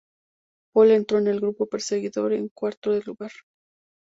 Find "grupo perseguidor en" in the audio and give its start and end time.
1.39-2.49